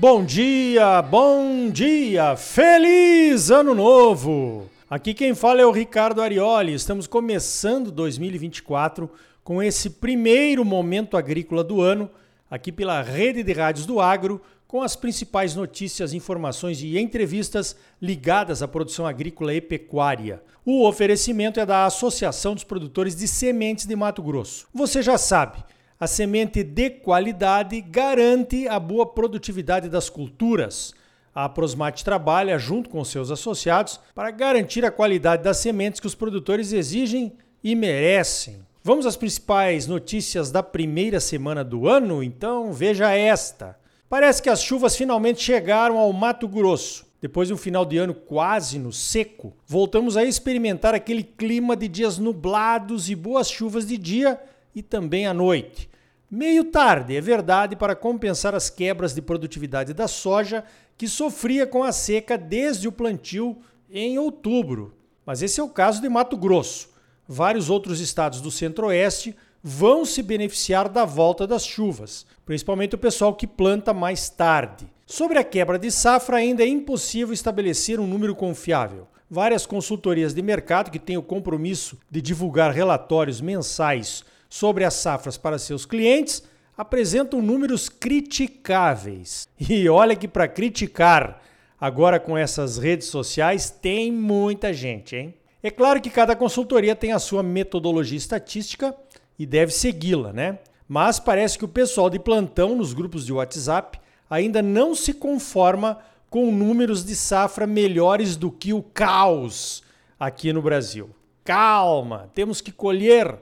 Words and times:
Bom 0.00 0.24
dia, 0.24 1.02
bom 1.02 1.68
dia, 1.68 2.34
feliz 2.34 3.50
ano 3.50 3.74
novo! 3.74 4.66
Aqui 4.88 5.12
quem 5.12 5.34
fala 5.34 5.60
é 5.60 5.66
o 5.66 5.70
Ricardo 5.70 6.22
Arioli. 6.22 6.72
Estamos 6.72 7.06
começando 7.06 7.90
2024 7.90 9.10
com 9.44 9.62
esse 9.62 9.90
primeiro 9.90 10.64
momento 10.64 11.18
agrícola 11.18 11.62
do 11.62 11.82
ano, 11.82 12.10
aqui 12.50 12.72
pela 12.72 13.02
Rede 13.02 13.42
de 13.42 13.52
Rádios 13.52 13.84
do 13.84 14.00
Agro, 14.00 14.40
com 14.66 14.82
as 14.82 14.96
principais 14.96 15.54
notícias, 15.54 16.14
informações 16.14 16.80
e 16.80 16.98
entrevistas 16.98 17.76
ligadas 18.00 18.62
à 18.62 18.66
produção 18.66 19.04
agrícola 19.04 19.52
e 19.52 19.60
pecuária. 19.60 20.42
O 20.64 20.88
oferecimento 20.88 21.60
é 21.60 21.66
da 21.66 21.84
Associação 21.84 22.54
dos 22.54 22.64
Produtores 22.64 23.14
de 23.14 23.28
Sementes 23.28 23.84
de 23.84 23.94
Mato 23.94 24.22
Grosso. 24.22 24.66
Você 24.72 25.02
já 25.02 25.18
sabe, 25.18 25.62
a 26.00 26.06
semente 26.06 26.64
de 26.64 26.88
qualidade 26.90 27.80
garante 27.80 28.66
a 28.66 28.80
boa 28.80 29.04
produtividade 29.04 29.88
das 29.88 30.08
culturas 30.08 30.94
a 31.34 31.48
Prosmate 31.48 32.04
trabalha 32.04 32.58
junto 32.58 32.90
com 32.90 33.04
seus 33.04 33.30
associados 33.30 34.00
para 34.14 34.30
garantir 34.30 34.84
a 34.84 34.90
qualidade 34.90 35.44
das 35.44 35.58
sementes 35.58 36.00
que 36.00 36.06
os 36.06 36.14
produtores 36.14 36.72
exigem 36.72 37.32
e 37.62 37.74
merecem. 37.74 38.58
Vamos 38.82 39.06
às 39.06 39.16
principais 39.16 39.86
notícias 39.86 40.50
da 40.50 40.62
primeira 40.62 41.20
semana 41.20 41.62
do 41.62 41.86
ano? 41.86 42.22
Então 42.22 42.72
veja 42.72 43.10
esta. 43.12 43.78
Parece 44.08 44.42
que 44.42 44.50
as 44.50 44.62
chuvas 44.62 44.96
finalmente 44.96 45.40
chegaram 45.40 45.98
ao 45.98 46.12
Mato 46.12 46.48
Grosso. 46.48 47.06
Depois 47.20 47.48
de 47.48 47.54
um 47.54 47.58
final 47.58 47.84
de 47.84 47.98
ano 47.98 48.14
quase 48.14 48.78
no 48.78 48.92
seco, 48.92 49.54
voltamos 49.66 50.16
a 50.16 50.24
experimentar 50.24 50.94
aquele 50.94 51.22
clima 51.22 51.76
de 51.76 51.86
dias 51.86 52.18
nublados 52.18 53.10
e 53.10 53.14
boas 53.14 53.50
chuvas 53.50 53.86
de 53.86 53.98
dia 53.98 54.40
e 54.74 54.82
também 54.82 55.26
à 55.26 55.34
noite. 55.34 55.88
Meio 56.30 56.64
tarde, 56.64 57.16
é 57.16 57.20
verdade, 57.20 57.74
para 57.74 57.96
compensar 57.96 58.54
as 58.54 58.70
quebras 58.70 59.12
de 59.12 59.20
produtividade 59.20 59.92
da 59.92 60.06
soja 60.06 60.64
que 60.96 61.08
sofria 61.08 61.66
com 61.66 61.82
a 61.82 61.90
seca 61.90 62.38
desde 62.38 62.86
o 62.86 62.92
plantio 62.92 63.56
em 63.90 64.18
outubro. 64.18 64.94
Mas 65.26 65.42
esse 65.42 65.60
é 65.60 65.62
o 65.62 65.68
caso 65.68 66.00
de 66.00 66.08
Mato 66.08 66.36
Grosso. 66.36 66.88
Vários 67.26 67.68
outros 67.68 68.00
estados 68.00 68.40
do 68.40 68.50
Centro-Oeste 68.50 69.34
vão 69.62 70.04
se 70.04 70.22
beneficiar 70.22 70.88
da 70.88 71.04
volta 71.04 71.46
das 71.46 71.66
chuvas, 71.66 72.26
principalmente 72.46 72.94
o 72.94 72.98
pessoal 72.98 73.34
que 73.34 73.46
planta 73.46 73.92
mais 73.92 74.28
tarde. 74.28 74.86
Sobre 75.06 75.38
a 75.38 75.44
quebra 75.44 75.78
de 75.78 75.90
safra, 75.90 76.36
ainda 76.36 76.62
é 76.62 76.68
impossível 76.68 77.34
estabelecer 77.34 77.98
um 77.98 78.06
número 78.06 78.34
confiável. 78.34 79.08
Várias 79.28 79.66
consultorias 79.66 80.32
de 80.32 80.42
mercado 80.42 80.90
que 80.90 80.98
têm 80.98 81.16
o 81.16 81.22
compromisso 81.22 81.98
de 82.10 82.22
divulgar 82.22 82.72
relatórios 82.72 83.40
mensais 83.40 84.24
sobre 84.50 84.84
as 84.84 84.94
safras 84.94 85.38
para 85.38 85.58
seus 85.58 85.86
clientes 85.86 86.42
apresentam 86.76 87.40
números 87.40 87.88
criticáveis. 87.88 89.48
E 89.70 89.88
olha 89.88 90.16
que 90.16 90.26
para 90.26 90.48
criticar 90.48 91.40
agora 91.80 92.18
com 92.18 92.36
essas 92.36 92.76
redes 92.76 93.06
sociais 93.06 93.70
tem 93.70 94.10
muita 94.12 94.72
gente, 94.74 95.14
hein? 95.14 95.34
É 95.62 95.70
claro 95.70 96.00
que 96.00 96.10
cada 96.10 96.34
consultoria 96.34 96.96
tem 96.96 97.12
a 97.12 97.18
sua 97.18 97.42
metodologia 97.42 98.16
estatística 98.16 98.94
e 99.38 99.44
deve 99.44 99.72
segui-la, 99.72 100.32
né? 100.32 100.58
Mas 100.88 101.20
parece 101.20 101.58
que 101.58 101.64
o 101.64 101.68
pessoal 101.68 102.10
de 102.10 102.18
plantão 102.18 102.74
nos 102.74 102.92
grupos 102.94 103.26
de 103.26 103.32
WhatsApp 103.32 104.00
ainda 104.28 104.62
não 104.62 104.94
se 104.94 105.12
conforma 105.12 105.98
com 106.30 106.50
números 106.50 107.04
de 107.04 107.14
safra 107.14 107.66
melhores 107.66 108.36
do 108.36 108.50
que 108.50 108.72
o 108.72 108.82
caos 108.82 109.82
aqui 110.18 110.52
no 110.52 110.62
Brasil. 110.62 111.10
Calma, 111.44 112.30
temos 112.34 112.60
que 112.60 112.72
colher 112.72 113.38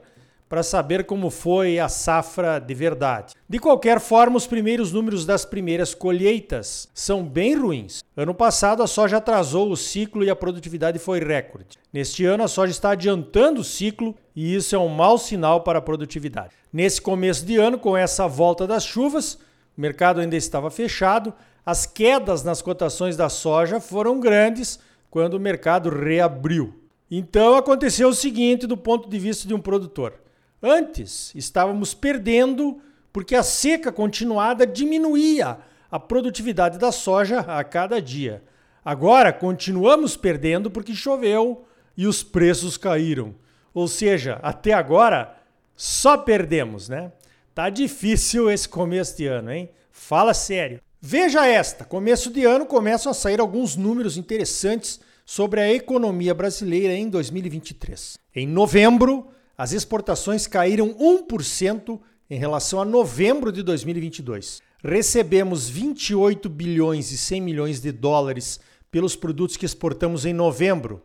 para 0.49 0.63
saber 0.63 1.05
como 1.05 1.29
foi 1.29 1.77
a 1.77 1.87
safra 1.87 2.57
de 2.57 2.73
verdade. 2.73 3.35
De 3.47 3.59
qualquer 3.59 3.99
forma, 3.99 4.35
os 4.35 4.47
primeiros 4.47 4.91
números 4.91 5.23
das 5.23 5.45
primeiras 5.45 5.93
colheitas 5.93 6.89
são 6.91 7.23
bem 7.23 7.55
ruins. 7.55 8.03
Ano 8.17 8.33
passado, 8.33 8.81
a 8.81 8.87
soja 8.87 9.17
atrasou 9.17 9.69
o 9.71 9.77
ciclo 9.77 10.23
e 10.23 10.29
a 10.29 10.35
produtividade 10.35 10.97
foi 10.97 11.19
recorde. 11.19 11.77
Neste 11.93 12.25
ano, 12.25 12.43
a 12.43 12.47
soja 12.47 12.71
está 12.71 12.91
adiantando 12.91 13.61
o 13.61 13.63
ciclo 13.63 14.15
e 14.35 14.55
isso 14.55 14.75
é 14.75 14.79
um 14.79 14.89
mau 14.89 15.19
sinal 15.19 15.61
para 15.61 15.77
a 15.77 15.83
produtividade. 15.83 16.49
Nesse 16.73 16.99
começo 16.99 17.45
de 17.45 17.57
ano, 17.57 17.77
com 17.77 17.95
essa 17.95 18.27
volta 18.27 18.65
das 18.65 18.83
chuvas, 18.83 19.35
o 19.77 19.81
mercado 19.81 20.19
ainda 20.19 20.35
estava 20.35 20.71
fechado, 20.71 21.31
as 21.63 21.85
quedas 21.85 22.43
nas 22.43 22.59
cotações 22.59 23.15
da 23.15 23.29
soja 23.29 23.79
foram 23.79 24.19
grandes 24.19 24.79
quando 25.11 25.35
o 25.35 25.39
mercado 25.39 25.89
reabriu. 25.89 26.73
Então 27.11 27.55
aconteceu 27.55 28.09
o 28.09 28.13
seguinte 28.13 28.65
do 28.65 28.75
ponto 28.75 29.07
de 29.07 29.19
vista 29.19 29.47
de 29.47 29.53
um 29.53 29.59
produtor. 29.59 30.13
Antes, 30.61 31.33
estávamos 31.35 31.93
perdendo 31.93 32.81
porque 33.13 33.35
a 33.35 33.43
seca 33.43 33.91
continuada 33.91 34.67
diminuía 34.67 35.57
a 35.89 35.99
produtividade 35.99 36.77
da 36.77 36.91
soja 36.91 37.39
a 37.39 37.63
cada 37.63 38.01
dia. 38.01 38.43
Agora, 38.83 39.31
continuamos 39.31 40.17
perdendo 40.17 40.69
porque 40.69 40.93
choveu 40.93 41.65
e 41.95 42.05
os 42.05 42.23
preços 42.23 42.77
caíram. 42.77 43.35
Ou 43.73 43.87
seja, 43.87 44.39
até 44.41 44.73
agora 44.73 45.35
só 45.75 46.17
perdemos, 46.17 46.89
né? 46.89 47.11
Tá 47.55 47.69
difícil 47.69 48.49
esse 48.49 48.67
começo 48.67 49.17
de 49.17 49.27
ano, 49.27 49.51
hein? 49.51 49.69
Fala 49.91 50.33
sério. 50.33 50.81
Veja 51.01 51.45
esta: 51.47 51.85
começo 51.85 52.31
de 52.31 52.43
ano 52.43 52.65
começam 52.65 53.11
a 53.11 53.15
sair 53.15 53.39
alguns 53.39 53.75
números 53.75 54.17
interessantes 54.17 54.99
sobre 55.25 55.61
a 55.61 55.71
economia 55.71 56.33
brasileira 56.33 56.93
em 56.93 57.09
2023. 57.09 58.17
Em 58.35 58.47
novembro, 58.47 59.27
as 59.59 59.73
exportações 59.73 60.47
caíram 60.47 60.93
1% 60.93 61.99
em 62.29 62.39
relação 62.39 62.79
a 62.79 62.85
novembro 62.85 63.51
de 63.51 63.61
2022. 63.61 64.61
Recebemos 64.81 65.67
28 65.67 66.47
bilhões 66.47 67.11
e 67.11 67.17
100 67.17 67.41
milhões 67.41 67.81
de 67.81 67.91
dólares 67.91 68.61
pelos 68.89 69.17
produtos 69.17 69.57
que 69.57 69.65
exportamos 69.65 70.23
em 70.23 70.31
novembro, 70.31 71.03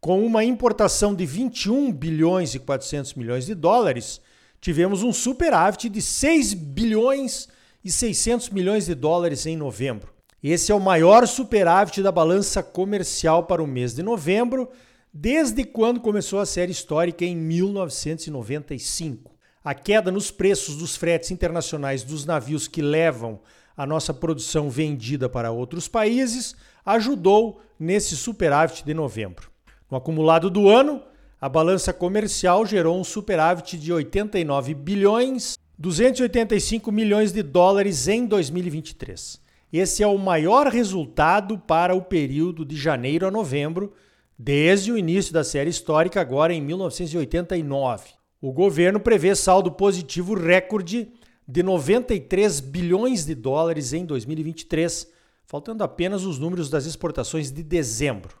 com 0.00 0.24
uma 0.24 0.42
importação 0.42 1.14
de 1.14 1.26
21 1.26 1.92
bilhões 1.92 2.54
e 2.54 2.58
400 2.58 3.12
milhões 3.12 3.44
de 3.44 3.54
dólares, 3.54 4.18
tivemos 4.62 5.02
um 5.02 5.12
superávit 5.12 5.90
de 5.90 6.00
6 6.00 6.54
bilhões 6.54 7.48
e 7.84 7.90
600 7.90 8.48
milhões 8.48 8.86
de 8.86 8.94
dólares 8.94 9.44
em 9.44 9.58
novembro. 9.58 10.10
Esse 10.42 10.72
é 10.72 10.74
o 10.74 10.80
maior 10.80 11.28
superávit 11.28 12.02
da 12.02 12.10
balança 12.10 12.62
comercial 12.62 13.42
para 13.42 13.62
o 13.62 13.66
mês 13.66 13.92
de 13.92 14.02
novembro 14.02 14.70
desde 15.12 15.64
quando 15.64 16.00
começou 16.00 16.38
a 16.38 16.46
série 16.46 16.72
histórica 16.72 17.24
em 17.24 17.36
1995. 17.36 19.34
A 19.62 19.74
queda 19.74 20.10
nos 20.10 20.30
preços 20.30 20.76
dos 20.76 20.96
fretes 20.96 21.30
internacionais 21.30 22.02
dos 22.02 22.24
navios 22.24 22.66
que 22.66 22.80
levam 22.80 23.40
a 23.76 23.84
nossa 23.86 24.14
produção 24.14 24.70
vendida 24.70 25.28
para 25.28 25.50
outros 25.50 25.88
países 25.88 26.54
ajudou 26.84 27.60
nesse 27.78 28.16
superávit 28.16 28.84
de 28.84 28.94
novembro. 28.94 29.50
No 29.90 29.96
acumulado 29.96 30.48
do 30.48 30.68
ano, 30.68 31.02
a 31.40 31.48
balança 31.48 31.92
comercial 31.92 32.64
gerou 32.64 32.98
um 32.98 33.04
superávit 33.04 33.78
de 33.78 33.92
89 33.92 34.74
bilhões 34.74 35.58
285 35.80 36.92
milhões 36.92 37.32
de 37.32 37.42
dólares 37.42 38.06
em 38.06 38.26
2023. 38.26 39.40
Esse 39.72 40.02
é 40.02 40.06
o 40.06 40.18
maior 40.18 40.66
resultado 40.66 41.56
para 41.56 41.94
o 41.94 42.02
período 42.02 42.66
de 42.66 42.76
janeiro 42.76 43.26
a 43.26 43.30
novembro 43.30 43.94
desde 44.42 44.90
o 44.90 44.96
início 44.96 45.34
da 45.34 45.44
série 45.44 45.68
histórica, 45.68 46.18
agora 46.18 46.54
em 46.54 46.62
1989. 46.62 48.08
O 48.40 48.50
governo 48.52 48.98
prevê 48.98 49.34
saldo 49.34 49.70
positivo 49.70 50.32
recorde 50.32 51.12
de 51.46 51.62
93 51.62 52.58
bilhões 52.60 53.26
de 53.26 53.34
dólares 53.34 53.92
em 53.92 54.06
2023, 54.06 55.08
faltando 55.44 55.84
apenas 55.84 56.24
os 56.24 56.38
números 56.38 56.70
das 56.70 56.86
exportações 56.86 57.50
de 57.52 57.62
dezembro. 57.62 58.34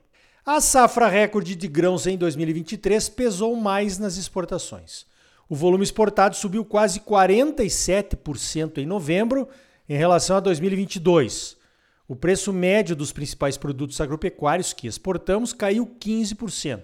A 0.46 0.58
safra 0.62 1.06
recorde 1.06 1.54
de 1.54 1.68
grãos 1.68 2.06
em 2.06 2.16
2023 2.16 3.10
pesou 3.10 3.54
mais 3.54 3.98
nas 3.98 4.16
exportações. 4.16 5.04
O 5.50 5.54
volume 5.54 5.84
exportado 5.84 6.34
subiu 6.34 6.64
quase 6.64 7.00
47% 7.00 8.78
em 8.78 8.86
novembro 8.86 9.46
em 9.86 9.98
relação 9.98 10.38
a 10.38 10.40
2022 10.40 11.59
o 12.10 12.16
preço 12.16 12.52
médio 12.52 12.96
dos 12.96 13.12
principais 13.12 13.56
produtos 13.56 14.00
agropecuários 14.00 14.72
que 14.72 14.88
exportamos 14.88 15.52
caiu 15.52 15.86
15%. 15.86 16.82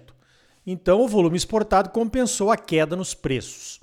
Então, 0.65 1.01
o 1.01 1.07
volume 1.09 1.35
exportado 1.35 1.89
compensou 1.89 2.49
a 2.49 2.55
queda 2.55 2.95
nos 2.95 3.13
preços. 3.13 3.81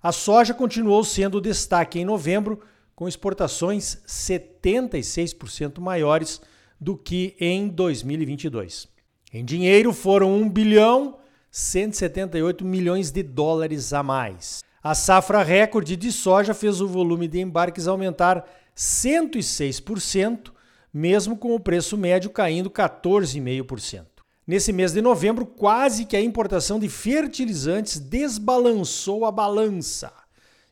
A 0.00 0.12
soja 0.12 0.54
continuou 0.54 1.02
sendo 1.02 1.38
o 1.38 1.40
destaque 1.40 1.98
em 1.98 2.04
novembro, 2.04 2.60
com 2.94 3.08
exportações 3.08 3.98
76% 4.06 5.80
maiores 5.80 6.40
do 6.80 6.96
que 6.96 7.34
em 7.40 7.66
2022. 7.66 8.86
Em 9.32 9.44
dinheiro, 9.44 9.92
foram 9.92 10.36
1 10.36 10.48
bilhão 10.48 11.18
178 11.50 12.64
milhões 12.64 13.10
de 13.10 13.24
dólares 13.24 13.92
a 13.92 14.04
mais. 14.04 14.62
A 14.80 14.94
safra 14.94 15.42
recorde 15.42 15.96
de 15.96 16.12
soja 16.12 16.54
fez 16.54 16.80
o 16.80 16.86
volume 16.86 17.26
de 17.26 17.40
embarques 17.40 17.88
aumentar 17.88 18.48
106% 18.76 20.54
mesmo 20.96 21.36
com 21.36 21.54
o 21.54 21.60
preço 21.60 21.94
médio 21.94 22.30
caindo 22.30 22.70
14,5%. 22.70 24.06
Nesse 24.46 24.72
mês 24.72 24.94
de 24.94 25.02
novembro, 25.02 25.44
quase 25.44 26.06
que 26.06 26.16
a 26.16 26.20
importação 26.22 26.78
de 26.78 26.88
fertilizantes 26.88 27.98
desbalançou 27.98 29.26
a 29.26 29.30
balança. 29.30 30.10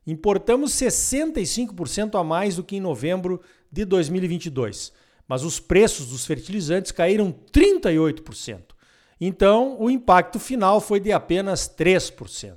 Importamos 0.06 0.72
65% 0.72 2.18
a 2.18 2.24
mais 2.24 2.56
do 2.56 2.64
que 2.64 2.76
em 2.76 2.80
novembro 2.80 3.38
de 3.70 3.84
2022, 3.84 4.94
mas 5.28 5.44
os 5.44 5.60
preços 5.60 6.06
dos 6.06 6.24
fertilizantes 6.24 6.90
caíram 6.90 7.34
38%. 7.52 8.62
Então, 9.20 9.76
o 9.78 9.90
impacto 9.90 10.40
final 10.40 10.80
foi 10.80 11.00
de 11.00 11.12
apenas 11.12 11.68
3%. 11.68 12.54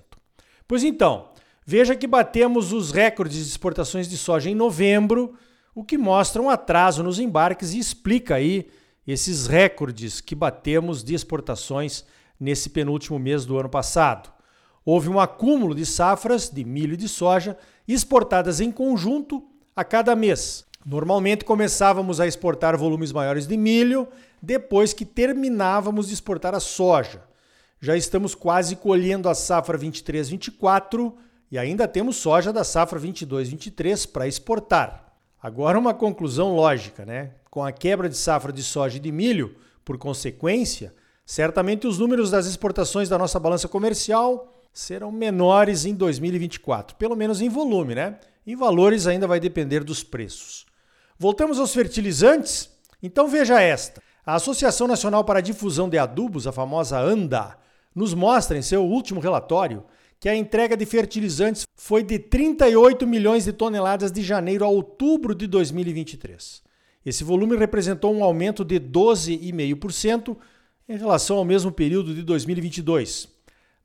Pois 0.65 0.85
então, 0.85 1.31
veja 1.65 1.97
que 1.97 2.07
batemos 2.07 2.71
os 2.71 2.91
recordes 2.91 3.43
de 3.43 3.49
exportações 3.51 4.07
de 4.07 4.17
soja 4.17 4.49
em 4.49 4.55
novembro, 4.55 5.35
o 5.77 5.83
que 5.83 5.95
mostra 5.95 6.41
um 6.41 6.49
atraso 6.49 7.03
nos 7.03 7.19
embarques 7.19 7.71
e 7.71 7.77
explica 7.77 8.33
aí 8.33 8.67
esses 9.05 9.45
recordes 9.45 10.19
que 10.19 10.33
batemos 10.33 11.03
de 11.03 11.13
exportações 11.13 12.03
nesse 12.39 12.71
penúltimo 12.71 13.19
mês 13.19 13.45
do 13.45 13.59
ano 13.59 13.69
passado. 13.69 14.31
Houve 14.83 15.07
um 15.07 15.19
acúmulo 15.19 15.75
de 15.75 15.85
safras 15.85 16.49
de 16.49 16.65
milho 16.65 16.95
e 16.95 16.97
de 16.97 17.07
soja 17.07 17.55
exportadas 17.87 18.59
em 18.59 18.71
conjunto 18.71 19.47
a 19.75 19.83
cada 19.83 20.15
mês. 20.15 20.65
Normalmente 20.83 21.45
começávamos 21.45 22.19
a 22.19 22.25
exportar 22.25 22.75
volumes 22.75 23.11
maiores 23.11 23.45
de 23.45 23.55
milho 23.55 24.07
depois 24.41 24.93
que 24.93 25.05
terminávamos 25.05 26.07
de 26.07 26.15
exportar 26.15 26.55
a 26.55 26.59
soja. 26.59 27.21
Já 27.79 27.95
estamos 27.95 28.33
quase 28.33 28.75
colhendo 28.75 29.29
a 29.29 29.35
safra 29.35 29.77
23-24 29.77 31.13
e 31.51 31.57
ainda 31.59 31.87
temos 31.87 32.15
soja 32.15 32.51
da 32.51 32.63
safra 32.63 32.99
22-23 32.99 34.11
para 34.11 34.27
exportar. 34.27 35.06
Agora 35.41 35.77
uma 35.77 35.93
conclusão 35.93 36.55
lógica, 36.55 37.05
né? 37.05 37.31
Com 37.49 37.63
a 37.63 37.71
quebra 37.71 38.09
de 38.09 38.17
safra 38.17 38.51
de 38.51 38.63
soja 38.63 38.97
e 38.97 38.99
de 38.99 39.11
milho, 39.11 39.55
por 39.85 39.97
consequência, 39.97 40.93
certamente 41.25 41.87
os 41.87 41.99
números 41.99 42.31
das 42.31 42.47
exportações 42.47 43.07
da 43.07 43.17
nossa 43.17 43.39
balança 43.39 43.67
comercial 43.67 44.53
serão 44.73 45.11
menores 45.11 45.85
em 45.85 45.93
2024, 45.93 46.95
pelo 46.97 47.15
menos 47.15 47.41
em 47.41 47.49
volume, 47.49 47.95
né? 47.95 48.19
Em 48.45 48.55
valores 48.55 49.07
ainda 49.07 49.27
vai 49.27 49.39
depender 49.39 49.83
dos 49.83 50.03
preços. 50.03 50.65
Voltamos 51.17 51.59
aos 51.59 51.73
fertilizantes? 51.73 52.69
Então 53.01 53.27
veja 53.27 53.61
esta. 53.61 54.01
A 54.25 54.35
Associação 54.35 54.87
Nacional 54.87 55.23
para 55.23 55.39
a 55.39 55.41
Difusão 55.41 55.89
de 55.89 55.97
Adubos, 55.97 56.47
a 56.47 56.51
famosa 56.51 56.99
ANDA, 56.99 57.57
nos 57.95 58.13
mostra 58.13 58.57
em 58.57 58.61
seu 58.61 58.83
último 58.83 59.19
relatório 59.19 59.83
que 60.19 60.27
a 60.27 60.35
entrega 60.35 60.75
de 60.75 60.85
fertilizantes 60.85 61.63
foi 61.75 62.03
de 62.03 62.17
38 62.17 63.05
milhões 63.05 63.45
de 63.45 63.53
toneladas 63.53 64.11
de 64.11 64.23
janeiro 64.23 64.65
a 64.65 64.67
outubro 64.67 65.35
de 65.35 65.45
2023. 65.47 66.63
Esse 67.05 67.23
volume 67.23 67.55
representou 67.55 68.13
um 68.13 68.23
aumento 68.23 68.65
de 68.65 68.79
12,5% 68.79 70.35
em 70.89 70.97
relação 70.97 71.37
ao 71.37 71.45
mesmo 71.45 71.71
período 71.71 72.13
de 72.13 72.23
2022. 72.23 73.29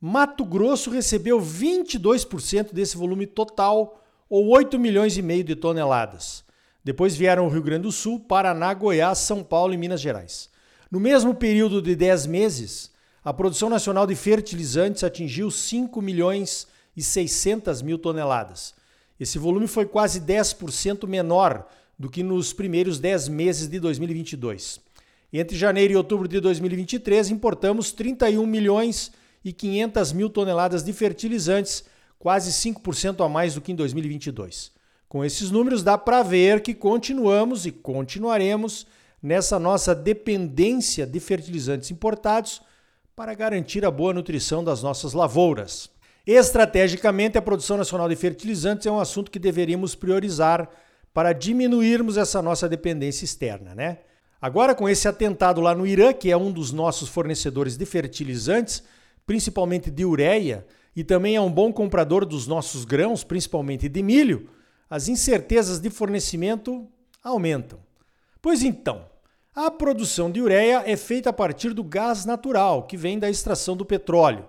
Mato 0.01 0.45
Grosso 0.45 0.91
recebeu 0.91 1.41
22% 1.41 2.73
desse 2.73 2.97
volume 2.97 3.27
total, 3.27 4.03
ou 4.29 4.49
8 4.49 4.79
milhões 4.79 5.17
e 5.19 5.23
meio 5.23 5.45
de 5.45 5.55
toneladas. 5.55 6.43
Depois 6.83 7.15
vieram 7.15 7.47
o 7.47 7.49
Rio 7.51 7.63
Grande 7.63 7.83
do 7.83 7.93
Sul, 7.93 8.19
Paraná, 8.19 8.73
Goiás, 8.73 9.19
São 9.19 9.45
Paulo 9.45 9.75
e 9.75 9.77
Minas 9.77 10.01
Gerais. 10.01 10.49
No 10.91 10.99
mesmo 10.99 11.35
período 11.35 11.83
de 11.83 11.95
10 11.95 12.27
meses, 12.27 12.91
a 13.25 13.33
produção 13.33 13.69
nacional 13.69 14.05
de 14.05 14.17
fertilizantes 14.17 15.05
atingiu 15.05 15.49
5 15.51 16.03
milhões 16.03 16.67
e 16.97 17.03
600 17.03 17.81
mil 17.81 17.97
toneladas. 17.97 18.75
Esse 19.19 19.39
volume 19.39 19.69
foi 19.69 19.87
quase 19.87 20.21
10% 20.21 21.07
menor 21.07 21.69
do 21.97 22.11
que 22.11 22.23
nos 22.23 22.53
primeiros 22.53 22.99
10 22.99 23.29
meses 23.29 23.69
de 23.69 23.79
2022. 23.79 24.81
Entre 25.33 25.57
janeiro 25.57 25.93
e 25.93 25.97
outubro 25.97 26.27
de 26.27 26.41
2023, 26.41 27.31
importamos 27.31 27.93
31 27.93 28.45
milhões 28.45 29.13
e 29.45 29.53
500 29.53 30.13
mil 30.13 30.29
toneladas 30.29 30.83
de 30.83 30.93
fertilizantes, 30.93 31.85
quase 32.19 32.51
5% 32.51 33.25
a 33.25 33.29
mais 33.29 33.55
do 33.55 33.61
que 33.61 33.71
em 33.71 33.77
2022. 33.77 34.73
Com 35.09 35.25
esses 35.25 35.51
números, 35.51 35.85
dá 35.85 35.97
para 35.97 36.25
ver 36.25 36.61
que 36.61 36.75
continuamos 36.75 37.67
e 37.67 37.71
continuaremos 37.71 38.85
nessa 39.23 39.61
nossa 39.61 39.95
dependência 39.95 41.07
de 41.07 41.21
fertilizantes 41.21 41.93
importados 41.93 42.61
para 43.15 43.35
garantir 43.35 43.85
a 43.85 43.91
boa 43.91 44.15
nutrição 44.15 44.65
das 44.65 44.83
nossas 44.83 45.13
lavouras. 45.13 45.91
Estrategicamente, 46.27 47.37
a 47.37 47.43
produção 47.43 47.77
nacional 47.77 48.09
de 48.09 48.17
fertilizantes 48.17 48.87
é 48.87 48.91
um 48.91 49.01
assunto 49.01 49.31
que 49.31 49.39
deveríamos 49.39 49.95
priorizar 49.95 50.69
para 51.13 51.33
diminuirmos 51.33 52.17
essa 52.17 52.41
nossa 52.41 52.69
dependência 52.69 53.25
externa, 53.25 53.75
né? 53.75 53.99
Agora, 54.41 54.75
com 54.75 54.89
esse 54.89 55.07
atentado 55.07 55.61
lá 55.61 55.75
no 55.75 55.87
Irã, 55.87 56.13
que 56.13 56.31
é 56.31 56.37
um 56.37 56.51
dos 56.51 56.73
nossos 56.73 57.09
fornecedores 57.09 57.77
de 57.77 57.85
fertilizantes, 57.85 58.83
principalmente 59.27 59.91
de 59.91 60.05
ureia, 60.05 60.67
e 60.97 61.05
também 61.05 61.37
é 61.37 61.41
um 61.41 61.51
bom 61.51 61.73
comprador 61.73 62.25
dos 62.25 62.47
nossos 62.47 62.85
grãos, 62.85 63.23
principalmente 63.23 63.89
de 63.89 64.03
milho, 64.03 64.49
as 64.89 65.07
incertezas 65.07 65.79
de 65.79 65.91
fornecimento 65.91 66.89
aumentam. 67.23 67.79
Pois 68.41 68.63
então, 68.63 69.07
a 69.55 69.71
produção 69.71 70.31
de 70.31 70.41
ureia 70.41 70.83
é 70.87 70.97
feita 70.97 71.31
a 71.31 71.33
partir 71.33 71.75
do 71.75 71.85
gás 71.85 72.25
natural, 72.25 72.87
que 72.87 72.97
vem 72.97 73.19
da 73.19 73.29
extração 73.29 73.77
do 73.77 73.85
petróleo. 73.85 74.49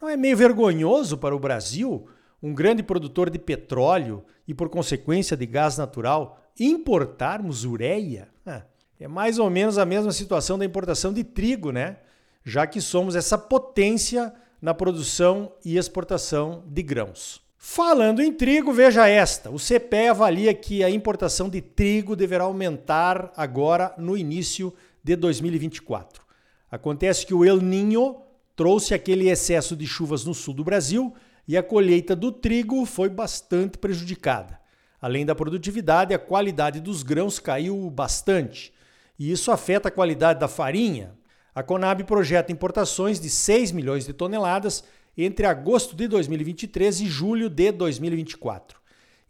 Não 0.00 0.08
é 0.08 0.16
meio 0.16 0.36
vergonhoso 0.36 1.18
para 1.18 1.34
o 1.34 1.40
Brasil, 1.40 2.08
um 2.42 2.54
grande 2.54 2.82
produtor 2.82 3.28
de 3.28 3.38
petróleo 3.38 4.24
e, 4.46 4.54
por 4.54 4.68
consequência, 4.68 5.36
de 5.36 5.46
gás 5.46 5.76
natural, 5.76 6.40
importarmos 6.58 7.64
ureia? 7.64 8.28
Ah. 8.44 8.62
É 8.98 9.06
mais 9.06 9.38
ou 9.38 9.50
menos 9.50 9.76
a 9.76 9.84
mesma 9.84 10.12
situação 10.12 10.58
da 10.58 10.64
importação 10.64 11.12
de 11.12 11.22
trigo, 11.22 11.70
né? 11.70 11.98
Já 12.44 12.66
que 12.66 12.80
somos 12.80 13.14
essa 13.14 13.36
potência 13.36 14.32
na 14.60 14.72
produção 14.72 15.52
e 15.64 15.76
exportação 15.76 16.64
de 16.66 16.82
grãos. 16.82 17.45
Falando 17.58 18.22
em 18.22 18.32
trigo, 18.32 18.72
veja 18.72 19.08
esta: 19.08 19.50
o 19.50 19.58
CPE 19.58 20.08
avalia 20.08 20.52
que 20.54 20.84
a 20.84 20.90
importação 20.90 21.48
de 21.48 21.60
trigo 21.60 22.14
deverá 22.14 22.44
aumentar 22.44 23.32
agora 23.36 23.94
no 23.96 24.16
início 24.16 24.72
de 25.02 25.16
2024. 25.16 26.22
Acontece 26.70 27.24
que 27.24 27.34
o 27.34 27.44
El 27.44 27.58
Ninho 27.58 28.16
trouxe 28.54 28.94
aquele 28.94 29.28
excesso 29.28 29.76
de 29.76 29.86
chuvas 29.86 30.24
no 30.24 30.34
sul 30.34 30.54
do 30.54 30.64
Brasil 30.64 31.14
e 31.46 31.56
a 31.56 31.62
colheita 31.62 32.16
do 32.16 32.32
trigo 32.32 32.84
foi 32.84 33.08
bastante 33.08 33.78
prejudicada. 33.78 34.58
Além 35.00 35.24
da 35.24 35.34
produtividade, 35.34 36.12
a 36.12 36.18
qualidade 36.18 36.80
dos 36.80 37.02
grãos 37.02 37.38
caiu 37.38 37.88
bastante 37.90 38.72
e 39.18 39.30
isso 39.30 39.50
afeta 39.50 39.88
a 39.88 39.92
qualidade 39.92 40.40
da 40.40 40.48
farinha. 40.48 41.14
A 41.54 41.62
Conab 41.62 42.04
projeta 42.04 42.52
importações 42.52 43.18
de 43.18 43.30
6 43.30 43.72
milhões 43.72 44.04
de 44.04 44.12
toneladas 44.12 44.84
entre 45.16 45.46
agosto 45.46 45.96
de 45.96 46.06
2023 46.08 47.00
e 47.00 47.06
julho 47.06 47.48
de 47.48 47.72
2024. 47.72 48.78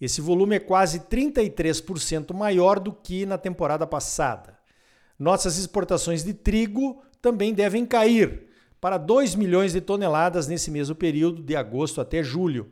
Esse 0.01 0.21
volume 0.21 0.57
é 0.57 0.61
quase 0.61 1.01
33% 1.01 2.35
maior 2.35 2.79
do 2.79 2.93
que 2.93 3.25
na 3.25 3.39
temporada 3.39 3.87
passada. 3.87 4.59
Nossas 5.19 5.57
exportações 5.57 6.23
de 6.23 6.35
trigo 6.35 7.03
também 7.23 7.55
devem 7.55 7.87
cair 7.87 8.47
para 8.81 8.99
2 8.99 9.35
milhões 9.35 9.73
de 9.73 9.81
toneladas 9.81 10.47
nesse 10.47 10.71
mesmo 10.71 10.95
período, 10.95 11.43
de 11.43 11.57
agosto 11.57 12.01
até 12.01 12.23
julho. 12.23 12.71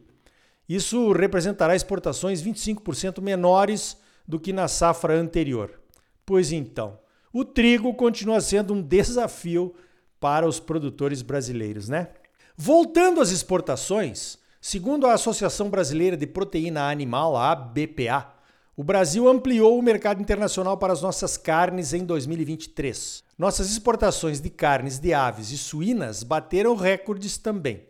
Isso 0.68 1.12
representará 1.12 1.74
exportações 1.74 2.42
25% 2.42 3.20
menores 3.22 3.96
do 4.26 4.38
que 4.38 4.52
na 4.52 4.68
safra 4.68 5.14
anterior. 5.14 5.80
Pois 6.26 6.52
então, 6.52 6.98
o 7.32 7.44
trigo 7.44 7.92
continua 7.94 8.40
sendo 8.40 8.74
um 8.74 8.82
desafio 8.82 9.74
para 10.20 10.46
os 10.46 10.60
produtores 10.60 11.20
brasileiros, 11.20 11.88
né? 11.88 12.08
Voltando 12.56 13.20
às 13.20 13.32
exportações, 13.32 14.38
segundo 14.60 15.08
a 15.08 15.14
Associação 15.14 15.68
Brasileira 15.68 16.16
de 16.16 16.24
Proteína 16.24 16.88
Animal, 16.88 17.36
a 17.36 17.50
ABPA, 17.50 18.32
o 18.76 18.84
Brasil 18.84 19.28
ampliou 19.28 19.76
o 19.76 19.82
mercado 19.82 20.22
internacional 20.22 20.78
para 20.78 20.92
as 20.92 21.02
nossas 21.02 21.36
carnes 21.36 21.92
em 21.92 22.04
2023. 22.04 23.24
Nossas 23.36 23.72
exportações 23.72 24.40
de 24.40 24.50
carnes 24.50 25.00
de 25.00 25.12
aves 25.12 25.50
e 25.50 25.58
suínas 25.58 26.22
bateram 26.22 26.76
recordes 26.76 27.36
também. 27.38 27.88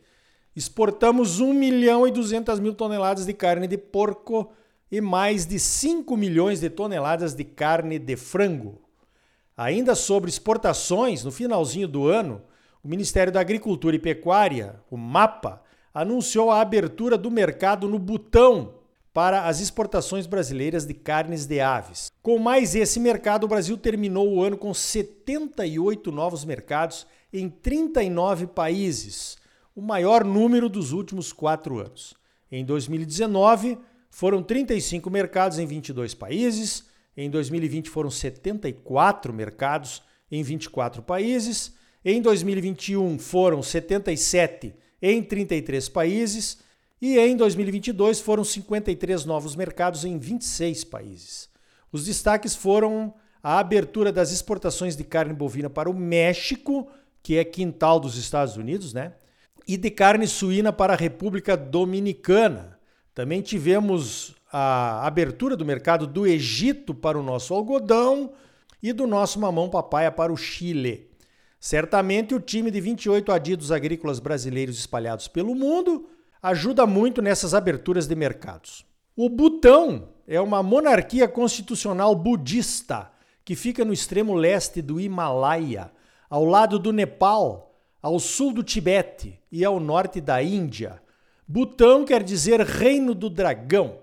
Exportamos 0.56 1.40
1 1.40 1.52
milhão 1.52 2.09
e 2.09 2.11
200 2.11 2.59
mil 2.59 2.73
toneladas 2.73 3.26
de 3.26 3.35
carne 3.35 3.68
de 3.68 3.76
porco 3.76 4.50
e 4.90 4.99
mais 4.99 5.44
de 5.44 5.59
5 5.59 6.16
milhões 6.16 6.61
de 6.61 6.71
toneladas 6.71 7.35
de 7.35 7.44
carne 7.44 7.99
de 7.99 8.16
frango. 8.16 8.80
Ainda 9.54 9.94
sobre 9.94 10.30
exportações, 10.30 11.23
no 11.23 11.30
finalzinho 11.30 11.87
do 11.87 12.09
ano, 12.09 12.40
o 12.84 12.88
Ministério 12.88 13.32
da 13.32 13.40
Agricultura 13.40 13.96
e 13.96 13.98
Pecuária, 13.98 14.76
o 14.90 14.96
MAPA, 14.98 15.62
anunciou 15.94 16.50
a 16.50 16.60
abertura 16.60 17.16
do 17.16 17.30
mercado 17.30 17.88
no 17.88 17.98
Butão 17.98 18.74
para 19.10 19.46
as 19.46 19.60
exportações 19.60 20.26
brasileiras 20.26 20.84
de 20.84 20.92
carnes 20.92 21.46
de 21.46 21.60
aves. 21.60 22.12
Com 22.20 22.38
mais 22.38 22.74
esse 22.74 23.00
mercado, 23.00 23.44
o 23.44 23.48
Brasil 23.48 23.78
terminou 23.78 24.28
o 24.30 24.42
ano 24.42 24.58
com 24.58 24.74
78 24.74 26.12
novos 26.12 26.44
mercados 26.44 27.06
em 27.32 27.48
39 27.48 28.48
países, 28.48 29.38
o 29.74 29.80
maior 29.80 30.22
número 30.22 30.68
dos 30.68 30.92
últimos 30.92 31.32
quatro 31.32 31.78
anos. 31.78 32.14
Em 32.52 32.64
2019, 32.64 33.78
foram 34.10 34.42
35 34.42 35.08
mercados 35.10 35.58
em 35.58 35.66
22 35.66 36.12
países. 36.14 36.86
Em 37.16 37.30
2020 37.30 37.88
foram 37.88 38.10
74 38.10 39.32
mercados 39.32 40.02
em 40.30 40.42
24 40.42 41.02
países. 41.02 41.72
Em 42.04 42.20
2021 42.20 43.18
foram 43.18 43.62
77 43.62 44.75
em 45.00 45.23
33 45.23 45.88
países 45.88 46.58
e 47.00 47.18
em 47.18 47.34
2022 47.34 48.20
foram 48.20 48.44
53 48.44 49.25
novos 49.25 49.56
mercados 49.56 50.04
em 50.04 50.18
26 50.18 50.84
países. 50.84 51.49
Os 51.90 52.04
destaques 52.04 52.54
foram 52.54 53.14
a 53.42 53.58
abertura 53.58 54.12
das 54.12 54.32
exportações 54.32 54.96
de 54.96 55.04
carne 55.04 55.32
bovina 55.32 55.70
para 55.70 55.88
o 55.88 55.94
México, 55.94 56.90
que 57.23 57.38
é 57.38 57.44
quintal 57.44 57.99
dos 57.99 58.18
Estados 58.18 58.58
Unidos, 58.58 58.92
né? 58.92 59.14
E 59.66 59.78
de 59.78 59.90
carne 59.90 60.26
suína 60.26 60.75
para 60.75 60.92
a 60.92 60.96
República 60.96 61.56
Dominicana. 61.56 62.78
Também 63.14 63.40
tivemos 63.40 64.34
a 64.52 65.06
abertura 65.06 65.56
do 65.56 65.64
mercado 65.64 66.06
do 66.06 66.26
Egito 66.26 66.94
para 66.94 67.18
o 67.18 67.23
nosso 67.23 67.54
algodão 67.54 68.32
e 68.82 68.92
do 68.92 69.06
nosso 69.06 69.40
mamão 69.40 69.70
papaya 69.70 70.12
para 70.12 70.30
o 70.30 70.37
Chile. 70.37 71.13
Certamente 71.64 72.35
o 72.35 72.40
time 72.40 72.71
de 72.71 72.78
28 72.78 73.33
adidos 73.33 73.73
agrícolas 73.73 74.21
brasileiros 74.21 74.78
espalhados 74.78 75.28
pelo 75.28 75.54
mundo 75.54 76.06
ajuda 76.42 76.87
muito 76.87 77.23
nessas 77.23 77.54
aberturas 77.54 78.06
de 78.06 78.14
mercados. 78.14 78.85
O 79.16 79.30
Butão 79.30 80.11
é 80.28 80.38
uma 80.38 80.62
monarquia 80.62 81.26
constitucional 81.26 82.14
budista 82.14 83.11
que 83.42 83.56
fica 83.56 83.83
no 83.83 83.94
extremo 83.94 84.35
leste 84.35 84.83
do 84.83 85.00
Himalaia, 85.00 85.90
ao 86.28 86.44
lado 86.44 86.78
do 86.78 86.92
Nepal, 86.92 87.75
ao 88.02 88.18
sul 88.21 88.52
do 88.52 88.62
Tibete 88.62 89.40
e 89.50 89.64
ao 89.64 89.80
norte 89.80 90.21
da 90.21 90.42
Índia. 90.42 91.00
Butão 91.49 92.04
quer 92.04 92.23
dizer 92.23 92.61
Reino 92.61 93.14
do 93.14 93.30
Dragão. 93.30 94.00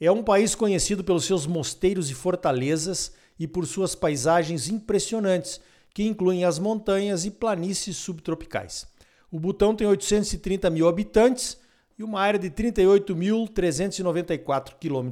É 0.00 0.10
um 0.10 0.24
país 0.24 0.56
conhecido 0.56 1.04
pelos 1.04 1.24
seus 1.24 1.46
mosteiros 1.46 2.10
e 2.10 2.14
fortalezas 2.14 3.14
e 3.38 3.46
por 3.46 3.64
suas 3.64 3.94
paisagens 3.94 4.68
impressionantes, 4.68 5.60
que 5.96 6.04
incluem 6.04 6.44
as 6.44 6.58
montanhas 6.58 7.24
e 7.24 7.30
planícies 7.30 7.96
subtropicais. 7.96 8.86
O 9.32 9.40
Butão 9.40 9.74
tem 9.74 9.86
830 9.86 10.68
mil 10.68 10.88
habitantes 10.88 11.58
e 11.98 12.04
uma 12.04 12.20
área 12.20 12.38
de 12.38 12.50
38.394 12.50 14.74
km, 14.78 15.08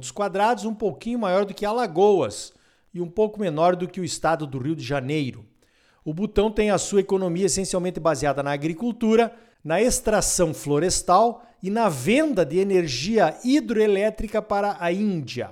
um 0.67 0.75
pouquinho 0.75 1.17
maior 1.17 1.43
do 1.43 1.55
que 1.55 1.65
Alagoas 1.65 2.53
e 2.93 3.01
um 3.01 3.09
pouco 3.09 3.39
menor 3.39 3.75
do 3.75 3.87
que 3.87 3.99
o 3.99 4.03
estado 4.03 4.45
do 4.45 4.59
Rio 4.59 4.75
de 4.75 4.83
Janeiro. 4.83 5.43
O 6.03 6.13
Butão 6.13 6.51
tem 6.51 6.69
a 6.69 6.77
sua 6.77 6.99
economia 6.99 7.47
essencialmente 7.47 7.99
baseada 7.99 8.43
na 8.43 8.51
agricultura, 8.51 9.33
na 9.63 9.81
extração 9.81 10.53
florestal 10.53 11.43
e 11.63 11.71
na 11.71 11.89
venda 11.89 12.45
de 12.45 12.59
energia 12.59 13.35
hidroelétrica 13.43 14.39
para 14.39 14.77
a 14.79 14.91
Índia. 14.91 15.49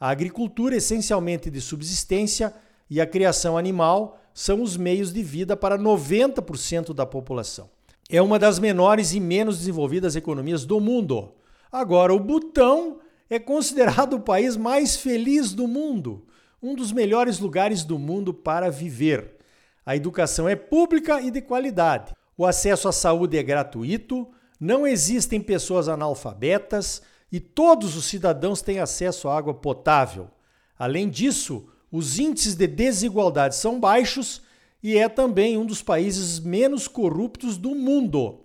A 0.00 0.10
agricultura, 0.10 0.74
essencialmente 0.74 1.52
de 1.52 1.60
subsistência, 1.60 2.52
e 2.88 3.00
a 3.00 3.06
criação 3.06 3.58
animal 3.58 4.20
são 4.36 4.62
os 4.62 4.76
meios 4.76 5.12
de 5.12 5.22
vida 5.24 5.56
para 5.56 5.76
90% 5.76 6.94
da 6.94 7.04
população 7.04 7.68
é 8.08 8.22
uma 8.22 8.38
das 8.38 8.58
menores 8.58 9.12
e 9.12 9.20
menos 9.20 9.58
desenvolvidas 9.58 10.14
economias 10.14 10.64
do 10.64 10.80
mundo. 10.80 11.32
Agora, 11.70 12.14
o 12.14 12.20
Butão 12.20 13.00
é 13.28 13.38
considerado 13.38 14.14
o 14.14 14.20
país 14.20 14.56
mais 14.56 14.96
feliz 14.96 15.52
do 15.52 15.66
mundo, 15.66 16.24
um 16.62 16.74
dos 16.74 16.92
melhores 16.92 17.40
lugares 17.40 17.82
do 17.82 17.98
mundo 17.98 18.32
para 18.32 18.70
viver. 18.70 19.36
A 19.84 19.96
educação 19.96 20.48
é 20.48 20.54
pública 20.54 21.20
e 21.20 21.30
de 21.30 21.40
qualidade. 21.40 22.14
O 22.38 22.46
acesso 22.46 22.88
à 22.88 22.92
saúde 22.92 23.36
é 23.36 23.42
gratuito, 23.42 24.28
não 24.60 24.86
existem 24.86 25.40
pessoas 25.40 25.88
analfabetas 25.88 27.02
e 27.30 27.40
todos 27.40 27.96
os 27.96 28.04
cidadãos 28.04 28.62
têm 28.62 28.78
acesso 28.78 29.28
à 29.28 29.36
água 29.36 29.54
potável. 29.54 30.30
Além 30.78 31.08
disso, 31.08 31.68
os 31.96 32.18
índices 32.18 32.54
de 32.54 32.66
desigualdade 32.66 33.56
são 33.56 33.80
baixos 33.80 34.42
e 34.82 34.98
é 34.98 35.08
também 35.08 35.56
um 35.56 35.64
dos 35.64 35.80
países 35.80 36.38
menos 36.38 36.86
corruptos 36.86 37.56
do 37.56 37.74
mundo. 37.74 38.40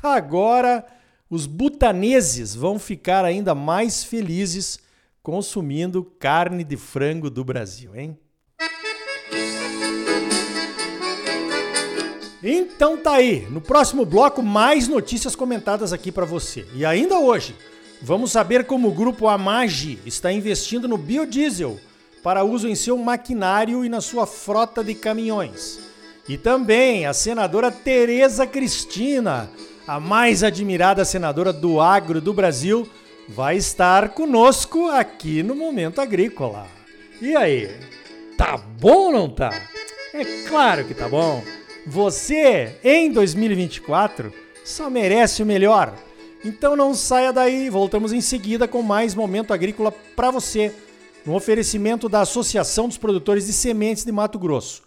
Agora, 0.00 0.86
os 1.28 1.44
butaneses 1.44 2.54
vão 2.54 2.78
ficar 2.78 3.24
ainda 3.24 3.56
mais 3.56 4.04
felizes 4.04 4.78
consumindo 5.20 6.04
carne 6.04 6.62
de 6.62 6.76
frango 6.76 7.28
do 7.28 7.44
Brasil, 7.44 7.90
hein? 7.96 8.16
Então 12.40 12.96
tá 12.96 13.14
aí, 13.14 13.48
no 13.50 13.60
próximo 13.60 14.04
bloco 14.04 14.42
mais 14.42 14.86
notícias 14.86 15.34
comentadas 15.34 15.92
aqui 15.92 16.12
para 16.12 16.24
você. 16.24 16.68
E 16.72 16.84
ainda 16.84 17.18
hoje, 17.18 17.56
vamos 18.00 18.30
saber 18.30 18.64
como 18.64 18.88
o 18.88 18.94
grupo 18.94 19.26
Amagi 19.26 19.98
está 20.06 20.32
investindo 20.32 20.86
no 20.86 20.96
biodiesel 20.96 21.80
para 22.22 22.44
uso 22.44 22.68
em 22.68 22.74
seu 22.74 22.96
maquinário 22.96 23.84
e 23.84 23.88
na 23.88 24.00
sua 24.00 24.26
frota 24.26 24.84
de 24.84 24.94
caminhões. 24.94 25.80
E 26.28 26.38
também 26.38 27.04
a 27.04 27.12
senadora 27.12 27.70
Tereza 27.70 28.46
Cristina, 28.46 29.50
a 29.86 29.98
mais 29.98 30.44
admirada 30.44 31.04
senadora 31.04 31.52
do 31.52 31.80
agro 31.80 32.20
do 32.20 32.32
Brasil, 32.32 32.88
vai 33.28 33.56
estar 33.56 34.10
conosco 34.10 34.88
aqui 34.88 35.42
no 35.42 35.54
Momento 35.54 36.00
Agrícola. 36.00 36.66
E 37.20 37.34
aí, 37.34 37.68
tá 38.38 38.56
bom 38.56 39.06
ou 39.06 39.12
não 39.12 39.28
tá? 39.28 39.52
É 40.14 40.24
claro 40.46 40.84
que 40.84 40.94
tá 40.94 41.08
bom. 41.08 41.42
Você, 41.86 42.78
em 42.84 43.10
2024, 43.10 44.32
só 44.64 44.88
merece 44.88 45.42
o 45.42 45.46
melhor. 45.46 45.92
Então 46.44 46.76
não 46.76 46.94
saia 46.94 47.32
daí, 47.32 47.68
voltamos 47.68 48.12
em 48.12 48.20
seguida 48.20 48.68
com 48.68 48.82
mais 48.82 49.14
Momento 49.14 49.52
Agrícola 49.52 49.92
para 50.14 50.30
você 50.30 50.72
no 51.24 51.34
oferecimento 51.34 52.08
da 52.08 52.20
Associação 52.20 52.88
dos 52.88 52.98
Produtores 52.98 53.46
de 53.46 53.52
Sementes 53.52 54.04
de 54.04 54.12
Mato 54.12 54.38
Grosso. 54.38 54.82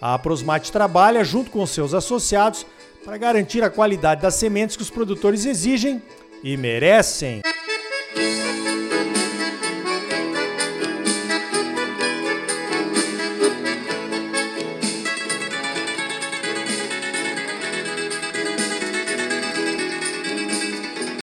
A 0.00 0.18
Prosmate 0.18 0.72
trabalha 0.72 1.22
junto 1.24 1.50
com 1.50 1.66
seus 1.66 1.92
associados 1.92 2.66
para 3.04 3.18
garantir 3.18 3.62
a 3.62 3.70
qualidade 3.70 4.22
das 4.22 4.34
sementes 4.34 4.76
que 4.76 4.82
os 4.82 4.90
produtores 4.90 5.44
exigem 5.44 6.02
e 6.42 6.56
merecem. 6.56 7.42